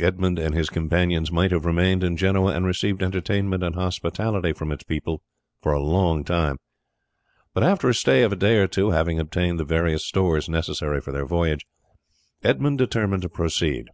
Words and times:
Edmund 0.00 0.40
and 0.40 0.56
his 0.56 0.70
companions 0.70 1.30
might 1.30 1.52
have 1.52 1.64
remained 1.64 2.02
in 2.02 2.16
Genoa 2.16 2.52
and 2.52 2.66
received 2.66 3.00
entertainment 3.00 3.62
and 3.62 3.76
hospitality 3.76 4.52
from 4.52 4.72
its 4.72 4.82
people 4.82 5.22
for 5.62 5.70
a 5.72 5.78
long 5.80 6.24
time; 6.24 6.56
but 7.54 7.62
after 7.62 7.88
a 7.88 7.94
stay 7.94 8.24
of 8.24 8.32
a 8.32 8.34
day 8.34 8.56
or 8.56 8.66
two, 8.66 8.88
and 8.88 8.96
having 8.96 9.20
obtained 9.20 9.60
the 9.60 9.64
various 9.64 10.04
stores 10.04 10.48
necessary 10.48 11.00
for 11.00 11.12
their 11.12 11.26
voyage, 11.26 11.64
Edmund 12.42 12.76
determined 12.78 13.22
to 13.22 13.28
proceed. 13.28 13.86